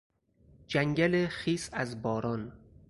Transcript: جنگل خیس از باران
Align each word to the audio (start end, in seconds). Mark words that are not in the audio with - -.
جنگل 0.67 1.27
خیس 1.27 1.69
از 1.73 2.01
باران 2.01 2.51